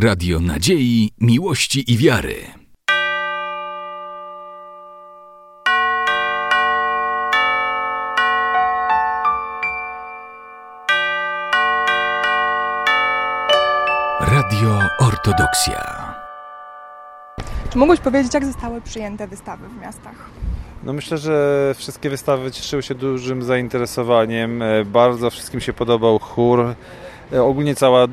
Radio 0.00 0.40
Nadziei, 0.40 1.10
Miłości 1.20 1.92
i 1.92 1.96
Wiary. 1.96 2.34
Radio 14.20 14.78
Ortodoksja. 14.98 16.14
Czy 17.70 17.78
mógłbyś 17.78 18.00
powiedzieć, 18.00 18.34
jak 18.34 18.44
zostały 18.44 18.80
przyjęte 18.80 19.26
wystawy 19.28 19.68
w 19.68 19.80
miastach? 19.80 20.30
No 20.84 20.92
myślę, 20.92 21.18
że 21.18 21.74
wszystkie 21.76 22.10
wystawy 22.10 22.50
cieszyły 22.50 22.82
się 22.82 22.94
dużym 22.94 23.42
zainteresowaniem. 23.42 24.62
E, 24.62 24.84
Bardzo 24.84 25.30
wszystkim 25.30 25.60
się 25.60 25.72
podobał 25.72 26.18
chór. 26.18 26.74
E, 27.32 27.42
Ogólnie 27.42 27.74
cała, 27.74 28.04
e, 28.04 28.08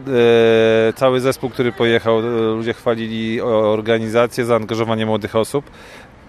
cały 0.96 1.20
zespół, 1.22 1.50
który 1.50 1.72
pojechał, 1.72 2.20
e, 2.20 2.22
ludzie 2.56 2.74
chwalili 2.74 3.42
organizację, 3.42 4.46
zaangażowanie 4.46 5.06
młodych 5.06 5.36
osób. 5.36 5.66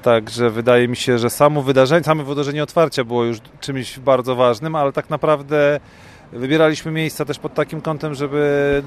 Także 0.02 0.50
wydaje 0.50 0.88
mi 0.88 0.96
się, 0.96 1.18
że 1.18 1.30
samo 1.30 1.62
wydarzenie, 1.62 2.04
same 2.04 2.24
wydarzenie 2.24 2.62
otwarcia 2.62 3.04
było 3.04 3.24
już 3.24 3.38
czymś 3.60 3.98
bardzo 3.98 4.36
ważnym, 4.36 4.74
ale 4.74 4.92
tak 4.92 5.10
naprawdę 5.10 5.80
wybieraliśmy 6.32 6.92
miejsca 6.92 7.24
też 7.24 7.38
pod 7.38 7.54
takim 7.54 7.80
kątem, 7.80 8.14
żeby 8.14 8.82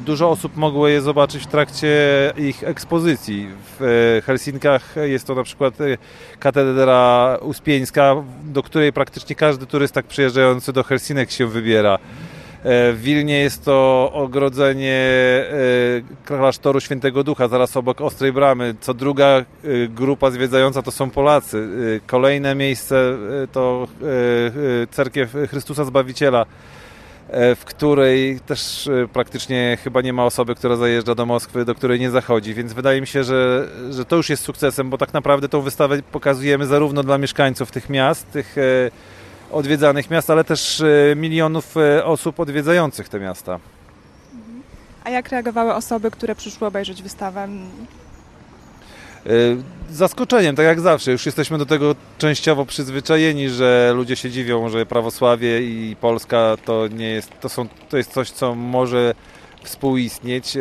dużo 0.00 0.30
osób 0.30 0.56
mogło 0.56 0.88
je 0.88 1.00
zobaczyć 1.00 1.42
w 1.42 1.46
trakcie 1.46 1.96
ich 2.36 2.64
ekspozycji. 2.64 3.48
W 3.78 4.20
Helsinkach 4.26 4.94
jest 5.02 5.26
to 5.26 5.34
na 5.34 5.42
przykład 5.42 5.74
katedra 6.38 7.38
uspieńska, 7.42 8.14
do 8.44 8.62
której 8.62 8.92
praktycznie 8.92 9.36
każdy 9.36 9.66
turysta 9.66 10.02
przyjeżdżający 10.02 10.72
do 10.72 10.84
Helsinek 10.84 11.30
się 11.30 11.46
wybiera. 11.46 11.98
E, 12.64 12.92
W 12.92 13.02
Wilnie 13.02 13.38
jest 13.38 13.64
to 13.64 14.10
ogrodzenie 14.14 14.94
e, 14.94 16.24
klasztoru 16.24 16.80
Świętego 16.80 17.24
Ducha, 17.24 17.48
zaraz 17.48 17.76
obok 17.76 18.00
Ostrej 18.00 18.32
Bramy. 18.32 18.74
Co 18.80 18.94
druga 18.94 19.26
e, 19.26 19.44
grupa 19.88 20.30
zwiedzająca 20.30 20.82
to 20.82 20.90
są 20.90 21.10
Polacy. 21.10 21.68
Kolejne 22.06 22.54
miejsce 22.54 23.18
to 23.52 23.88
Cerkiew 24.90 25.32
Chrystusa 25.50 25.84
Zbawiciela, 25.84 26.46
w 27.32 27.62
której 27.64 28.40
też 28.40 28.90
praktycznie 29.12 29.78
chyba 29.84 30.00
nie 30.00 30.12
ma 30.12 30.24
osoby, 30.24 30.54
która 30.54 30.76
zajeżdża 30.76 31.14
do 31.14 31.26
Moskwy, 31.26 31.64
do 31.64 31.74
której 31.74 32.00
nie 32.00 32.10
zachodzi. 32.10 32.54
Więc 32.54 32.72
wydaje 32.72 33.00
mi 33.00 33.06
się, 33.06 33.24
że, 33.24 33.68
że 33.90 34.04
to 34.04 34.16
już 34.16 34.30
jest 34.30 34.42
sukcesem, 34.42 34.90
bo 34.90 34.98
tak 34.98 35.12
naprawdę 35.12 35.48
tą 35.48 35.60
wystawę 35.60 36.02
pokazujemy 36.12 36.66
zarówno 36.66 37.02
dla 37.02 37.18
mieszkańców 37.18 37.70
tych 37.70 37.90
miast, 37.90 38.30
tych 38.30 38.56
odwiedzanych 39.52 40.10
miast, 40.10 40.30
ale 40.30 40.44
też 40.44 40.80
e, 40.80 41.16
milionów 41.16 41.76
e, 41.76 42.04
osób 42.04 42.40
odwiedzających 42.40 43.08
te 43.08 43.20
miasta. 43.20 43.58
A 45.04 45.10
jak 45.10 45.28
reagowały 45.28 45.74
osoby, 45.74 46.10
które 46.10 46.34
przyszły 46.34 46.66
obejrzeć 46.66 47.02
wystawę? 47.02 47.48
E, 49.26 49.30
Zaskoczeniem, 49.90 50.56
tak 50.56 50.66
jak 50.66 50.80
zawsze, 50.80 51.12
już 51.12 51.26
jesteśmy 51.26 51.58
do 51.58 51.66
tego 51.66 51.94
częściowo 52.18 52.66
przyzwyczajeni, 52.66 53.48
że 53.48 53.92
ludzie 53.94 54.16
się 54.16 54.30
dziwią, 54.30 54.68
że 54.68 54.86
prawosławie 54.86 55.62
i 55.62 55.96
Polska 56.00 56.56
to 56.64 56.88
nie 56.88 57.08
jest, 57.08 57.30
to, 57.40 57.48
są, 57.48 57.68
to 57.88 57.96
jest 57.96 58.12
coś, 58.12 58.30
co 58.30 58.54
może 58.54 59.14
współistnieć. 59.62 60.56
E, 60.56 60.60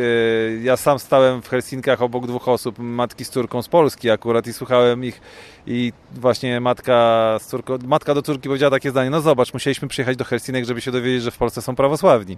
Ja 0.63 0.77
sam 0.77 0.99
stałem 0.99 1.41
w 1.41 1.49
Helsinkach 1.49 2.01
obok 2.01 2.27
dwóch 2.27 2.47
osób, 2.47 2.75
matki 2.79 3.25
z 3.25 3.29
córką 3.29 3.61
z 3.61 3.67
Polski 3.67 4.09
akurat 4.09 4.47
i 4.47 4.53
słuchałem 4.53 5.03
ich 5.05 5.21
i 5.67 5.93
właśnie 6.11 6.59
matka, 6.59 7.37
z 7.41 7.45
córką, 7.47 7.77
matka 7.85 8.13
do 8.13 8.21
córki 8.21 8.49
powiedziała 8.49 8.71
takie 8.71 8.91
zdanie, 8.91 9.09
no 9.09 9.21
zobacz, 9.21 9.53
musieliśmy 9.53 9.87
przyjechać 9.87 10.17
do 10.17 10.25
Helsinek, 10.25 10.65
żeby 10.65 10.81
się 10.81 10.91
dowiedzieć, 10.91 11.23
że 11.23 11.31
w 11.31 11.37
Polsce 11.37 11.61
są 11.61 11.75
prawosławni. 11.75 12.37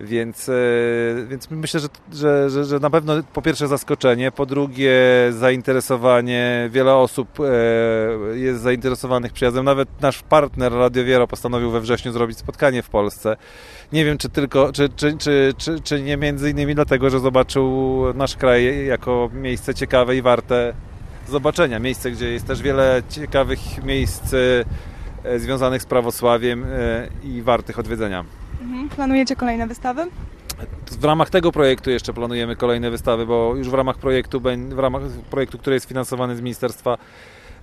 Więc, 0.00 0.48
e, 0.48 0.52
więc 1.28 1.50
myślę, 1.50 1.80
że, 1.80 1.88
że, 2.12 2.50
że, 2.50 2.64
że 2.64 2.78
na 2.78 2.90
pewno 2.90 3.14
po 3.32 3.42
pierwsze 3.42 3.68
zaskoczenie, 3.68 4.32
po 4.32 4.46
drugie 4.46 4.92
zainteresowanie. 5.30 6.68
Wiele 6.72 6.94
osób 6.94 7.28
e, 7.40 8.38
jest 8.38 8.60
zainteresowanych 8.60 9.32
przyjazdem. 9.32 9.64
Nawet 9.64 9.88
nasz 10.00 10.22
partner 10.22 10.72
Radio 10.72 11.04
Wiero 11.04 11.26
postanowił 11.26 11.70
we 11.70 11.80
wrześniu 11.80 12.12
zrobić 12.12 12.38
spotkanie 12.38 12.82
w 12.82 12.88
Polsce. 12.88 13.36
Nie 13.92 14.04
wiem, 14.04 14.18
czy 14.18 14.28
tylko, 14.28 14.72
czy, 14.72 14.88
czy, 14.88 15.16
czy, 15.18 15.54
czy, 15.58 15.80
czy 15.80 16.02
nie 16.02 16.16
między 16.16 16.50
innymi 16.50 16.74
dlatego, 16.74 17.10
że 17.10 17.20
zobaczył 17.20 18.02
nasz 18.14 18.36
kraj 18.36 18.86
jako 18.86 19.30
miejsce 19.32 19.74
ciekawe 19.74 20.16
i 20.16 20.22
warte 20.22 20.74
zobaczenia. 21.28 21.78
Miejsce, 21.78 22.10
gdzie 22.10 22.32
jest 22.32 22.46
też 22.46 22.62
wiele 22.62 23.02
ciekawych 23.08 23.84
miejsc 23.84 24.34
e, 25.24 25.38
związanych 25.38 25.82
z 25.82 25.86
prawosławiem 25.86 26.66
i 27.24 27.42
wartych 27.42 27.78
odwiedzenia. 27.78 28.39
Mhm. 28.60 28.88
Planujecie 28.88 29.36
kolejne 29.36 29.66
wystawy? 29.66 30.06
W 31.00 31.04
ramach 31.04 31.30
tego 31.30 31.52
projektu 31.52 31.90
jeszcze 31.90 32.12
planujemy 32.12 32.56
kolejne 32.56 32.90
wystawy, 32.90 33.26
bo 33.26 33.56
już 33.56 33.70
w 33.70 33.74
ramach 33.74 33.98
projektu, 33.98 34.40
w 34.68 34.78
ramach 34.78 35.02
projektu, 35.30 35.58
który 35.58 35.74
jest 35.74 35.86
finansowany 35.86 36.36
z 36.36 36.40
Ministerstwa 36.40 36.98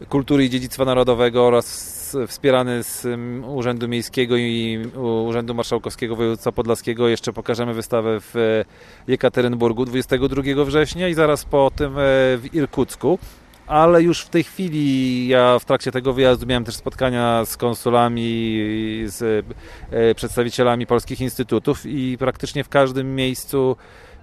Kultury 0.09 0.45
i 0.45 0.49
Dziedzictwa 0.49 0.85
Narodowego 0.85 1.47
oraz 1.47 2.17
wspierany 2.27 2.83
z 2.83 3.05
mm, 3.05 3.43
Urzędu 3.43 3.87
Miejskiego 3.87 4.37
i 4.37 4.85
Urzędu 5.27 5.53
Marszałkowskiego 5.53 6.15
Województwa 6.15 6.51
Podlaskiego 6.51 7.07
jeszcze 7.07 7.33
pokażemy 7.33 7.73
wystawę 7.73 8.17
w 8.19 8.63
Jekaterynburgu 9.07 9.85
22 9.85 10.65
września 10.65 11.07
i 11.07 11.13
zaraz 11.13 11.45
po 11.45 11.71
tym 11.75 11.91
e, 11.91 12.01
w 12.37 12.49
Irkucku. 12.53 13.19
Ale 13.67 14.03
już 14.03 14.21
w 14.21 14.29
tej 14.29 14.43
chwili 14.43 15.27
ja 15.27 15.59
w 15.59 15.65
trakcie 15.65 15.91
tego 15.91 16.13
wyjazdu 16.13 16.45
miałem 16.45 16.63
też 16.63 16.75
spotkania 16.75 17.45
z 17.45 17.57
konsulami, 17.57 18.61
z 19.05 19.45
e, 19.91 20.15
przedstawicielami 20.15 20.87
polskich 20.87 21.21
instytutów 21.21 21.85
i 21.85 22.17
praktycznie 22.17 22.63
w 22.63 22.69
każdym 22.69 23.15
miejscu 23.15 23.75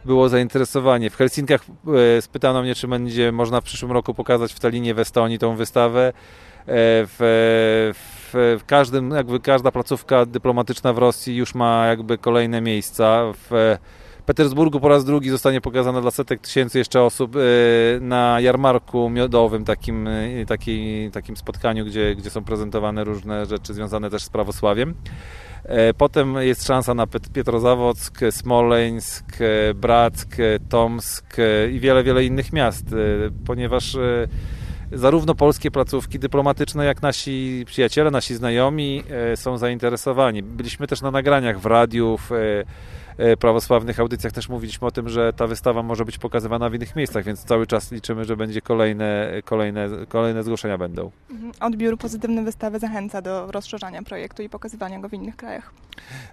było 0.04 0.28
zainteresowanie. 0.28 1.10
W 1.10 1.16
Helsinkach 1.16 1.60
e, 2.18 2.22
spytano 2.22 2.62
mnie, 2.62 2.74
czy 2.74 2.88
będzie 2.88 3.32
można 3.32 3.60
w 3.60 3.64
przyszłym 3.64 3.92
roku 3.92 4.14
pokazać 4.14 4.52
w 4.52 4.60
Tallinie 4.60 4.94
w 4.94 4.98
Estonii 4.98 5.38
tą 5.38 5.56
wystawę. 5.56 6.08
E, 6.08 6.12
W, 6.66 7.16
w, 8.32 8.58
w 8.60 8.64
każdym, 8.66 9.10
jakby 9.10 9.40
każda 9.40 9.70
placówka 9.70 10.26
dyplomatyczna 10.26 10.92
w 10.92 10.98
Rosji 10.98 11.36
już 11.36 11.54
ma 11.54 11.86
jakby 11.86 12.18
kolejne 12.18 12.60
miejsca. 12.60 13.32
W 13.50 13.76
Petersburgu 14.26 14.80
po 14.80 14.88
raz 14.88 15.04
drugi 15.04 15.30
zostanie 15.30 15.60
pokazana 15.60 16.00
dla 16.00 16.10
setek 16.10 16.40
tysięcy 16.40 16.78
jeszcze 16.78 17.02
osób 17.02 17.36
e, 17.36 17.40
na 18.00 18.40
jarmarku 18.40 19.10
miodowym, 19.10 19.64
takim, 19.64 20.08
e, 20.08 20.46
taki, 20.46 21.10
takim 21.10 21.36
spotkaniu, 21.36 21.84
gdzie, 21.84 22.14
gdzie 22.14 22.30
są 22.30 22.44
prezentowane 22.44 23.04
różne 23.04 23.46
rzeczy 23.46 23.74
związane 23.74 24.10
też 24.10 24.22
z 24.22 24.28
prawosławiem. 24.28 24.94
E, 25.64 25.94
Potem 25.94 26.34
jest 26.34 26.66
szansa 26.66 26.94
na 26.94 27.06
Pietrozawock, 27.06 28.20
Smoleńsk, 28.30 29.26
e, 29.40 30.58
Tomsk 30.68 31.36
i 31.72 31.80
wiele, 31.80 32.04
wiele 32.04 32.24
innych 32.24 32.52
miast, 32.52 32.86
ponieważ 33.46 33.96
zarówno 34.92 35.34
polskie 35.34 35.70
placówki 35.70 36.18
dyplomatyczne, 36.18 36.84
jak 36.84 37.02
nasi 37.02 37.64
przyjaciele, 37.66 38.10
nasi 38.10 38.34
znajomi 38.34 39.02
są 39.34 39.58
zainteresowani. 39.58 40.42
Byliśmy 40.42 40.86
też 40.86 41.02
na 41.02 41.10
nagraniach 41.10 41.60
w 41.60 41.66
radiu, 41.66 42.18
w 42.28 42.30
prawosławnych 43.40 44.00
audycjach 44.00 44.32
też 44.32 44.48
mówiliśmy 44.48 44.86
o 44.86 44.90
tym, 44.90 45.08
że 45.08 45.32
ta 45.32 45.46
wystawa 45.46 45.82
może 45.82 46.04
być 46.04 46.18
pokazywana 46.18 46.70
w 46.70 46.74
innych 46.74 46.96
miejscach, 46.96 47.24
więc 47.24 47.44
cały 47.44 47.66
czas 47.66 47.92
liczymy, 47.92 48.24
że 48.24 48.36
będzie 48.36 48.60
kolejne, 48.60 49.32
kolejne, 49.44 49.88
kolejne 50.08 50.42
zgłoszenia 50.42 50.78
będą. 50.78 51.10
Mhm. 51.30 51.52
Odbiór 51.60 51.98
pozytywny 51.98 52.42
wystawy 52.42 52.78
zachęca 52.78 53.22
do 53.22 53.52
rozszerzania 53.52 54.02
projektu 54.02 54.42
i 54.42 54.48
pokazywania 54.48 54.98
go 55.00 55.08
w 55.08 55.12
innych 55.12 55.36
krajach. 55.36 55.72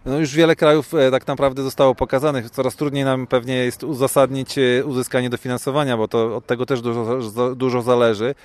No 0.06 0.18
już 0.18 0.36
wiele 0.36 0.56
krajów 0.56 0.94
e, 0.94 1.12
tak 1.12 1.28
naprawdę 1.28 1.64
zostało 1.64 1.96
pokazanych. 1.96 2.50
Coraz 2.50 2.76
trudniej 2.76 3.04
nam 3.04 3.28
pewnie 3.28 3.56
jest 3.56 3.84
uzasadnić 3.84 4.58
e, 4.58 4.86
uzyskanie 4.86 5.30
dofinansowania, 5.30 5.98
bo 5.98 6.08
to 6.08 6.36
od 6.36 6.46
tego 6.46 6.66
też 6.66 6.82
dużo, 6.82 7.20
dużo 7.56 7.82
zależy. 7.82 8.36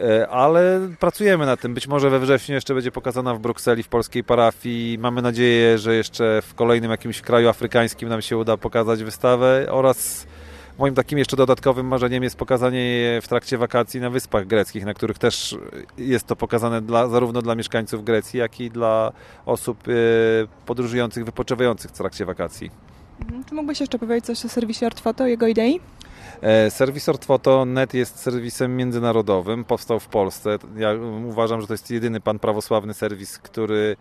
E, 0.00 0.28
Ale 0.28 0.88
pracujemy 1.00 1.46
nad 1.46 1.60
tym. 1.60 1.74
Być 1.74 1.86
może 1.88 2.10
we 2.10 2.18
wrześniu 2.18 2.54
jeszcze 2.54 2.74
będzie 2.74 2.92
pokazana 2.92 3.34
w 3.34 3.38
Brukseli, 3.38 3.82
w 3.82 3.88
polskiej 3.88 4.24
parafii. 4.24 4.98
Mamy 4.98 5.22
nadzieję, 5.22 5.78
że 5.78 5.94
jeszcze 5.94 6.42
w 6.42 6.54
kolejnym 6.54 6.90
jakimś 6.90 7.20
kraju 7.20 7.48
afrykańskim 7.48 8.08
nam 8.08 8.22
się 8.22 8.36
uda 8.36 8.56
pokazać 8.56 9.04
wystawę 9.04 9.66
oraz 9.70 10.26
moim 10.78 10.94
takim 10.94 11.18
jeszcze 11.18 11.36
dodatkowym 11.36 11.86
marzeniem 11.86 12.22
jest 12.22 12.36
pokazanie 12.36 12.78
jej 12.78 13.20
w 13.20 13.28
trakcie 13.28 13.58
wakacji 13.58 14.00
na 14.00 14.10
Wyspach 14.10 14.46
Greckich, 14.46 14.84
na 14.84 14.94
których 14.94 15.18
też 15.18 15.56
jest 15.98 16.26
to 16.26 16.36
pokazane 16.36 16.82
dla, 16.82 17.08
zarówno 17.08 17.42
dla 17.42 17.54
mieszkańców 17.54 18.04
Grecji, 18.04 18.38
jak 18.38 18.60
i 18.60 18.70
dla 18.70 19.12
osób 19.46 19.88
e, 19.88 19.92
podróżujących, 20.66 21.24
wypoczywających 21.24 21.90
w 21.90 21.94
trakcie 21.94 22.24
wakacji. 22.24 22.70
Mhm. 23.20 23.44
Czy 23.44 23.54
mógłbyś 23.54 23.80
jeszcze 23.80 23.98
powiedzieć 23.98 24.24
coś 24.24 24.44
o 24.44 24.48
serwisie 24.48 24.86
Ortfoto, 24.86 25.26
jego 25.26 25.46
idei? 25.46 25.80
E, 26.42 26.70
Serwis 26.70 27.08
Ortfoto.net 27.08 27.94
jest 27.94 28.18
serwisem 28.18 28.76
międzynarodowym, 28.76 29.64
powstał 29.64 30.00
w 30.00 30.08
Polsce. 30.08 30.58
Ja 30.76 30.94
uważam, 31.28 31.60
że 31.60 31.66
to 31.66 31.74
jest 31.74 31.90
jedyny 31.90 32.20
pan 32.20 32.38
prawosławny 32.38 32.94
serwis, 32.94 33.38
który 33.38 33.96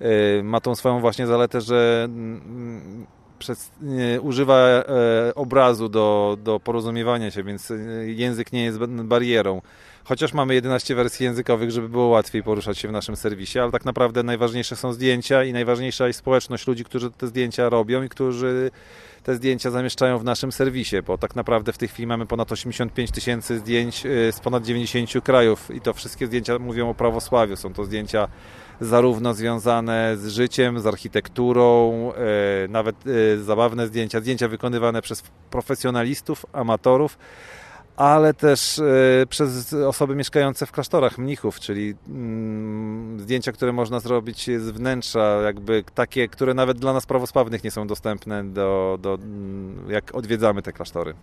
e, 0.00 0.42
ma 0.42 0.60
tą 0.60 0.74
swoją 0.74 1.00
właśnie 1.00 1.26
zaletę, 1.26 1.60
że 1.60 2.02
mm, 2.04 3.06
przez, 3.38 3.70
nie, 3.82 4.20
używa 4.20 4.56
e, 4.58 4.84
obrazu 5.34 5.88
do, 5.88 6.38
do 6.44 6.60
porozumiewania 6.60 7.30
się, 7.30 7.42
więc 7.42 7.72
język 8.06 8.52
nie 8.52 8.64
jest 8.64 8.78
ba- 8.78 8.86
barierą. 8.86 9.60
Chociaż 10.08 10.32
mamy 10.32 10.54
11 10.54 10.94
wersji 10.94 11.24
językowych, 11.24 11.70
żeby 11.70 11.88
było 11.88 12.06
łatwiej 12.06 12.42
poruszać 12.42 12.78
się 12.78 12.88
w 12.88 12.92
naszym 12.92 13.16
serwisie, 13.16 13.58
ale 13.58 13.72
tak 13.72 13.84
naprawdę 13.84 14.22
najważniejsze 14.22 14.76
są 14.76 14.92
zdjęcia 14.92 15.44
i 15.44 15.52
najważniejsza 15.52 16.06
jest 16.06 16.18
społeczność 16.18 16.66
ludzi, 16.66 16.84
którzy 16.84 17.10
te 17.10 17.26
zdjęcia 17.26 17.68
robią 17.68 18.02
i 18.02 18.08
którzy 18.08 18.70
te 19.22 19.34
zdjęcia 19.34 19.70
zamieszczają 19.70 20.18
w 20.18 20.24
naszym 20.24 20.52
serwisie, 20.52 20.96
bo 21.06 21.18
tak 21.18 21.36
naprawdę 21.36 21.72
w 21.72 21.78
tej 21.78 21.88
chwili 21.88 22.06
mamy 22.06 22.26
ponad 22.26 22.52
85 22.52 23.10
tysięcy 23.10 23.58
zdjęć 23.58 24.06
y, 24.06 24.32
z 24.32 24.40
ponad 24.40 24.64
90 24.64 25.24
krajów 25.24 25.70
i 25.74 25.80
to 25.80 25.92
wszystkie 25.92 26.26
zdjęcia 26.26 26.58
mówią 26.58 26.90
o 26.90 26.94
prawosławiu. 26.94 27.56
Są 27.56 27.72
to 27.72 27.84
zdjęcia 27.84 28.28
zarówno 28.80 29.34
związane 29.34 30.16
z 30.16 30.28
życiem, 30.28 30.80
z 30.80 30.86
architekturą, 30.86 31.92
y, 32.64 32.68
nawet 32.68 33.06
y, 33.06 33.42
zabawne 33.42 33.86
zdjęcia, 33.86 34.20
zdjęcia 34.20 34.48
wykonywane 34.48 35.02
przez 35.02 35.22
profesjonalistów, 35.50 36.46
amatorów, 36.52 37.18
ale 37.98 38.34
też 38.34 38.80
przez 39.28 39.72
osoby 39.72 40.16
mieszkające 40.16 40.66
w 40.66 40.72
klasztorach 40.72 41.18
mnichów, 41.18 41.60
czyli 41.60 41.94
mm, 42.08 43.20
zdjęcia, 43.20 43.52
które 43.52 43.72
można 43.72 44.00
zrobić 44.00 44.44
z 44.44 44.70
wnętrza, 44.70 45.40
jakby 45.42 45.84
takie, 45.94 46.28
które 46.28 46.54
nawet 46.54 46.78
dla 46.78 46.92
nas 46.92 47.06
prawosławnych 47.06 47.64
nie 47.64 47.70
są 47.70 47.86
dostępne, 47.86 48.44
do, 48.44 48.98
do, 49.02 49.14
mm, 49.14 49.90
jak 49.90 50.14
odwiedzamy 50.14 50.62
te 50.62 50.72
klasztory. 50.72 51.14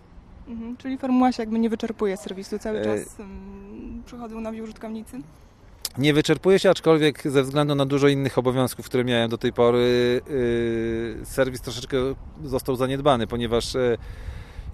Mhm, 0.47 0.77
czyli 0.77 0.97
formuła 0.97 1.31
się 1.31 1.43
jakby 1.43 1.59
nie 1.59 1.69
wyczerpuje 1.69 2.17
serwisu, 2.17 2.59
cały 2.59 2.79
E, 2.79 2.83
czas 2.83 3.19
um, 3.19 4.03
przychodzą 4.05 4.41
nowi 4.41 4.61
użytkownicy? 4.61 5.21
Nie 5.97 6.13
wyczerpuje 6.13 6.59
się, 6.59 6.69
aczkolwiek 6.69 7.31
ze 7.31 7.43
względu 7.43 7.75
na 7.75 7.85
dużo 7.85 8.07
innych 8.07 8.37
obowiązków, 8.37 8.85
które 8.85 9.03
miałem 9.03 9.29
do 9.29 9.37
tej 9.37 9.53
pory, 9.53 10.21
yy, 11.19 11.25
serwis 11.25 11.61
troszeczkę 11.61 11.97
został 12.43 12.75
zaniedbany, 12.75 13.27
ponieważ 13.27 13.73
yy, 13.73 13.97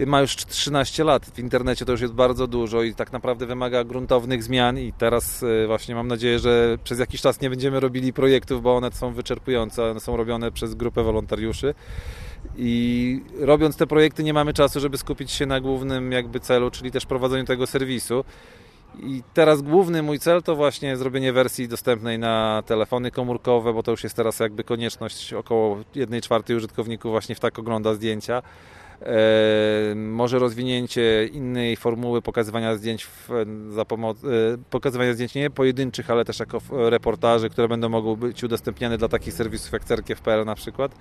ma 0.06 0.21
już 0.21 0.36
13 0.36 1.03
lat. 1.03 1.25
W 1.25 1.39
internecie 1.39 1.86
to 1.86 1.92
już 1.92 2.01
jest 2.01 2.13
bardzo 2.13 2.48
dużo 2.48 2.83
i 2.83 2.95
tak 2.95 3.12
naprawdę 3.12 3.45
wymaga 3.45 3.83
gruntownych 3.83 4.44
zmian 4.44 4.80
i 4.80 4.94
teraz 4.94 5.42
yy, 5.42 5.68
właśnie 5.68 5.95
mam 5.95 6.07
nadzieję, 6.07 6.39
że 6.39 6.77
przez 6.83 7.00
jakiś 7.00 7.21
czas 7.21 7.42
nie 7.42 7.50
będziemy 7.50 7.80
robili 7.80 8.13
projektów, 8.13 8.62
bo 8.62 8.75
one 8.75 8.92
są 8.92 9.13
wyczerpujące, 9.13 9.92
one 9.92 10.00
są 10.00 10.18
robione 10.18 10.51
przez 10.51 10.75
grupę 10.75 11.03
wolontariuszy. 11.03 11.74
I 12.57 13.21
robiąc 13.39 13.77
te 13.77 13.88
projekty 13.88 14.24
nie 14.24 14.33
mamy 14.33 14.53
czasu, 14.53 14.80
żeby 14.80 14.98
skupić 14.98 15.31
się 15.31 15.45
na 15.45 15.59
głównym 15.59 16.12
jakby 16.12 16.39
celu, 16.39 16.71
czyli 16.71 16.92
też 16.92 17.06
prowadzeniu 17.06 17.45
tego 17.45 17.68
serwisu. 17.68 18.24
I 19.00 19.24
teraz 19.33 19.62
główny 19.62 20.04
mój 20.04 20.19
cel 20.19 20.44
to 20.44 20.56
właśnie 20.56 20.97
zrobienie 20.97 21.33
wersji 21.33 21.68
dostępnej 21.68 22.19
na 22.19 22.63
telefony 22.65 23.12
komórkowe, 23.12 23.74
bo 23.74 23.83
to 23.83 23.92
już 23.92 24.04
jest 24.04 24.15
teraz 24.15 24.39
jakby 24.39 24.63
konieczność. 24.63 25.33
Około 25.33 25.77
1 25.95 26.21
czwartej 26.21 26.56
użytkowników 26.56 27.12
właśnie 27.12 27.36
w 27.36 27.39
tak 27.39 27.59
ogląda 27.59 27.94
zdjęcia. 27.94 28.42
E, 29.01 29.95
może 29.95 30.39
rozwinięcie 30.39 31.30
innej 31.33 31.75
formuły 31.75 32.21
pokazywania 32.21 32.75
zdjęć 32.75 33.06
w, 33.06 33.30
za 33.69 33.86
pomoc, 33.86 34.24
e, 34.24 34.27
pokazywania 34.69 35.13
zdjęć 35.13 35.36
nie 35.36 35.50
pojedynczych, 35.50 36.09
ale 36.09 36.25
też 36.25 36.39
jako 36.39 36.62
reportaży, 36.69 37.50
które 37.50 37.68
będą 37.68 37.89
mogły 37.89 38.18
być 38.18 38.44
udostępniane 38.44 38.98
dla 38.98 39.07
takich 39.07 39.33
serwisów 39.33 39.74
jak 39.74 39.83
cerkiew.pl 39.83 40.45
na 40.45 40.56
przykład 40.56 40.92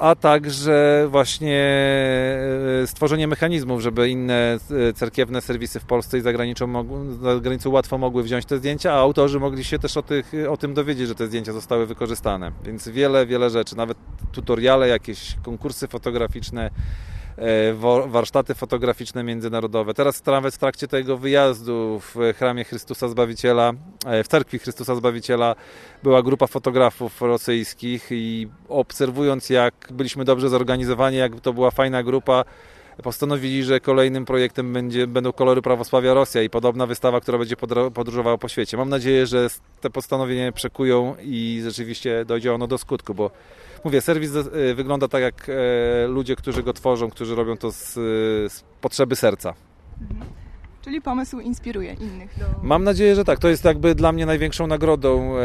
a 0.00 0.14
także 0.14 1.06
właśnie 1.10 1.64
e, 2.82 2.86
stworzenie 2.86 3.28
mechanizmów, 3.28 3.80
żeby 3.80 4.08
inne 4.08 4.58
e, 4.88 4.92
cerkiewne 4.92 5.40
serwisy 5.40 5.80
w 5.80 5.84
Polsce 5.84 6.18
i 6.18 6.20
za 6.20 6.32
granicą, 6.32 6.86
łatwo 7.66 7.98
mogły 7.98 8.22
wziąć 8.22 8.44
te 8.44 8.58
zdjęcia, 8.58 8.92
a 8.92 8.96
autorzy 8.96 9.40
mogli 9.40 9.64
się 9.64 9.78
też 9.78 9.96
o, 9.96 10.02
tych, 10.02 10.32
o 10.50 10.56
tym 10.56 10.74
dowiedzieć, 10.74 11.08
że 11.08 11.14
te 11.14 11.26
zdjęcia 11.26 11.52
zostały 11.52 11.86
wykorzystane. 11.86 12.52
Więc 12.64 12.88
wiele, 12.88 13.26
wiele 13.26 13.50
rzeczy, 13.50 13.76
nawet 13.76 13.98
tutoriale, 14.32 14.88
jakieś 14.88 15.36
konkursy 15.42 15.88
fotograficzne, 15.88 16.70
warsztaty 18.06 18.54
fotograficzne 18.54 19.24
międzynarodowe. 19.24 19.94
Teraz 19.94 20.26
nawet 20.26 20.54
w 20.54 20.58
trakcie 20.58 20.88
tego 20.88 21.16
wyjazdu 21.16 22.00
w 22.00 22.34
Chramie 22.38 22.64
Chrystusa 22.64 23.08
Zbawiciela, 23.08 23.72
w 24.24 24.28
Cerkwi 24.28 24.58
Chrystusa 24.58 24.94
Zbawiciela 24.94 25.54
była 26.02 26.22
grupa 26.22 26.46
fotografów 26.46 27.22
rosyjskich 27.22 28.06
i 28.10 28.48
obserwując 28.68 29.50
jak 29.50 29.74
byliśmy 29.90 30.24
dobrze 30.24 30.48
zorganizowani, 30.48 31.16
jak 31.16 31.40
to 31.40 31.52
była 31.52 31.70
fajna 31.70 32.02
grupa, 32.02 32.44
postanowili, 33.02 33.64
że 33.64 33.80
kolejnym 33.80 34.24
projektem 34.24 34.72
będzie, 34.72 35.06
będą 35.06 35.32
kolory 35.32 35.62
prawosławia 35.62 36.14
Rosja 36.14 36.42
i 36.42 36.50
podobna 36.50 36.86
wystawa, 36.86 37.20
która 37.20 37.38
będzie 37.38 37.56
podróżowała 37.94 38.38
po 38.38 38.48
świecie. 38.48 38.76
Mam 38.76 38.88
nadzieję, 38.88 39.26
że 39.26 39.48
te 39.80 39.90
postanowienia 39.90 40.52
przekują 40.52 41.16
i 41.22 41.60
rzeczywiście 41.64 42.24
dojdzie 42.24 42.54
ono 42.54 42.66
do 42.66 42.78
skutku, 42.78 43.14
bo 43.14 43.30
mówię, 43.84 44.00
serwis 44.00 44.30
e, 44.36 44.74
wygląda 44.74 45.08
tak 45.08 45.22
jak 45.22 45.48
e, 45.48 46.08
ludzie, 46.08 46.36
którzy 46.36 46.62
go 46.62 46.72
tworzą, 46.72 47.10
którzy 47.10 47.34
robią 47.34 47.56
to 47.56 47.72
z, 47.72 47.92
z 48.52 48.64
potrzeby 48.80 49.16
serca. 49.16 49.54
Mhm. 50.00 50.30
Czyli 50.82 51.00
pomysł 51.00 51.40
inspiruje 51.40 51.92
innych 51.92 52.38
do... 52.38 52.44
Mam 52.62 52.84
nadzieję, 52.84 53.14
że 53.14 53.24
tak. 53.24 53.38
To 53.38 53.48
jest 53.48 53.64
jakby 53.64 53.94
dla 53.94 54.12
mnie 54.12 54.26
największą 54.26 54.66
nagrodą 54.66 55.36
e, 55.38 55.42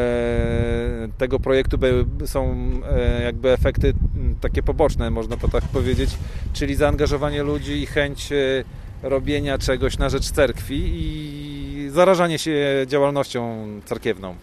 tego 1.17 1.39
projektu. 1.39 1.77
Są 2.25 2.55
e, 2.91 3.23
jakby 3.23 3.51
efekty 3.51 3.93
takie 4.41 4.63
poboczne, 4.63 5.09
można 5.11 5.37
to 5.37 5.47
tak 5.47 5.63
powiedzieć, 5.63 6.09
czyli 6.53 6.75
zaangażowanie 6.75 7.43
ludzi 7.43 7.81
i 7.81 7.85
chęć 7.85 8.31
e, 8.31 8.35
robienia 9.03 9.57
czegoś 9.57 9.97
na 9.97 10.09
rzecz 10.09 10.31
cerkwi 10.31 10.83
i 10.85 11.89
zarażanie 11.89 12.39
się 12.39 12.85
działalnością 12.87 13.67
cerkiewną. 13.85 14.35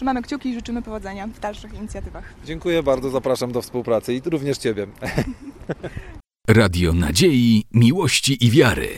Trzymamy 0.00 0.22
kciuki 0.22 0.48
i 0.48 0.54
życzymy 0.54 0.82
powodzenia 0.82 1.26
w 1.26 1.40
dalszych 1.40 1.74
inicjatywach. 1.74 2.34
Dziękuję 2.44 2.82
bardzo, 2.82 3.10
zapraszam 3.10 3.52
do 3.52 3.62
współpracy 3.62 4.14
i 4.14 4.20
również 4.24 4.58
Ciebie. 4.58 4.86
Radio 6.48 6.92
Nadziei, 6.92 7.64
Miłości 7.72 8.46
i 8.46 8.50
Wiary. 8.50 8.88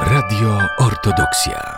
Radio 0.00 0.58
Ortodoksja. 0.78 1.75